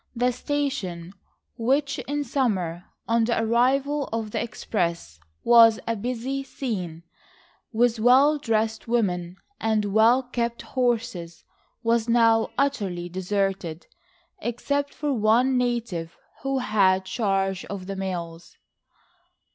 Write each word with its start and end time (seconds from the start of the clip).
The 0.15 0.31
station, 0.31 1.13
which 1.57 1.99
in 1.99 2.23
summer 2.23 2.85
on 3.07 3.25
the 3.25 3.39
arrival 3.39 4.09
of 4.11 4.31
the 4.31 4.41
express 4.41 5.19
was 5.43 5.79
a 5.87 5.95
busy 5.95 6.41
scene 6.41 7.03
with 7.71 7.99
well 7.99 8.39
dressed 8.39 8.87
women 8.87 9.37
and 9.59 9.93
well 9.93 10.23
kept 10.23 10.63
horses, 10.63 11.43
was 11.83 12.09
now 12.09 12.49
utterly 12.57 13.09
deserted 13.09 13.85
except 14.39 14.91
for 14.91 15.13
one 15.13 15.55
native 15.55 16.17
who 16.41 16.57
had 16.57 17.05
charge 17.05 17.63
of 17.65 17.85
the 17.85 17.95
mails. 17.95 18.57